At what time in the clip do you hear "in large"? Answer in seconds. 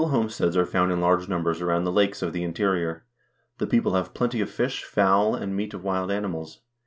0.91-1.29